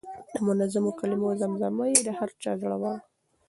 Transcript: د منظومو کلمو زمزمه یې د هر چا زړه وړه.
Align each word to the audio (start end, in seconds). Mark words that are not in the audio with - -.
د 0.33 0.35
منظومو 0.47 0.91
کلمو 0.99 1.29
زمزمه 1.41 1.85
یې 1.93 1.99
د 2.03 2.09
هر 2.19 2.29
چا 2.41 2.51
زړه 2.61 2.75
وړه. 2.81 2.97